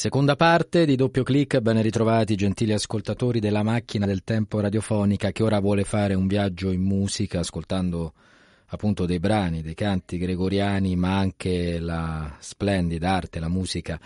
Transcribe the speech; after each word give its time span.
Seconda 0.00 0.34
parte 0.34 0.86
di 0.86 0.96
doppio 0.96 1.22
clic, 1.22 1.58
ben 1.58 1.82
ritrovati 1.82 2.34
gentili 2.34 2.72
ascoltatori 2.72 3.38
della 3.38 3.62
macchina 3.62 4.06
del 4.06 4.24
tempo 4.24 4.58
radiofonica 4.58 5.30
che 5.30 5.42
ora 5.42 5.60
vuole 5.60 5.84
fare 5.84 6.14
un 6.14 6.26
viaggio 6.26 6.70
in 6.70 6.80
musica 6.80 7.40
ascoltando 7.40 8.14
appunto 8.68 9.04
dei 9.04 9.18
brani, 9.18 9.60
dei 9.60 9.74
canti 9.74 10.16
gregoriani, 10.16 10.96
ma 10.96 11.18
anche 11.18 11.78
la 11.78 12.34
splendida 12.38 13.10
arte, 13.10 13.40
la 13.40 13.50
musica 13.50 14.00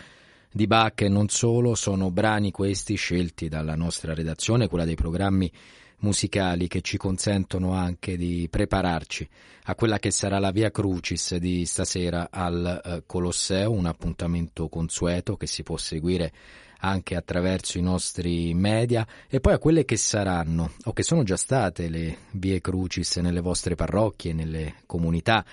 di 0.50 0.67
Bach. 0.67 1.00
E 1.03 1.09
non 1.09 1.29
solo, 1.29 1.77
sono 1.77 2.11
brani 2.11 2.50
questi 2.50 2.96
scelti 2.96 3.46
dalla 3.49 3.76
nostra 3.76 4.14
redazione, 4.14 4.67
quella 4.67 4.85
dei 4.85 4.96
programmi 4.96 5.49
musicali 5.98 6.68
che 6.68 6.80
ci 6.80 6.96
consentono 6.96 7.72
anche 7.72 8.16
di 8.16 8.46
prepararci 8.50 9.29
a 9.64 9.75
quella 9.75 9.98
che 9.98 10.11
sarà 10.11 10.39
la 10.39 10.50
Via 10.50 10.71
Crucis 10.71 11.36
di 11.36 11.64
stasera 11.64 12.29
al 12.30 12.80
eh, 12.85 13.02
Colosseo, 13.07 13.71
un 13.71 13.86
appuntamento 13.86 14.68
consueto 14.68 15.36
che 15.36 15.46
si 15.46 15.62
può 15.62 15.76
seguire 15.76 16.32
anche 16.80 17.16
attraverso 17.16 17.79
i 17.79 17.82
nostri 17.82 18.52
media 18.52 19.07
e 19.29 19.40
poi 19.40 19.54
a 19.54 19.58
quelle 19.58 19.85
che 19.85 19.96
saranno 19.96 20.72
o 20.85 20.93
che 20.93 21.02
sono 21.02 21.22
già 21.22 21.36
state 21.36 21.88
le 21.88 22.18
Vie 22.32 22.61
Crucis 22.61 23.16
nelle 23.16 23.40
vostre 23.40 23.74
parrocchie, 23.74 24.35
nelle 24.35 24.74
comunità, 24.85 25.44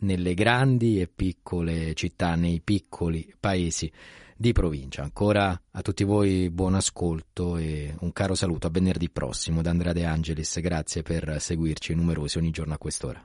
nelle 0.00 0.34
grandi 0.34 1.00
e 1.00 1.08
piccole 1.08 1.94
città, 1.94 2.34
nei 2.34 2.60
piccoli 2.62 3.32
paesi 3.40 3.90
di 4.44 4.52
provincia. 4.52 5.02
Ancora 5.02 5.58
a 5.70 5.80
tutti 5.80 6.04
voi 6.04 6.50
buon 6.50 6.74
ascolto 6.74 7.56
e 7.56 7.94
un 8.00 8.12
caro 8.12 8.34
saluto 8.34 8.66
a 8.66 8.70
venerdì 8.70 9.08
prossimo 9.08 9.62
da 9.62 9.70
Andrea 9.70 9.94
De 9.94 10.04
Angelis. 10.04 10.60
Grazie 10.60 11.02
per 11.02 11.36
seguirci 11.40 11.94
numerosi 11.94 12.36
ogni 12.36 12.50
giorno 12.50 12.74
a 12.74 12.78
quest'ora. 12.78 13.24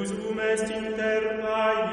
usum 0.00 0.38
est 0.40 0.62
inter 0.62 1.87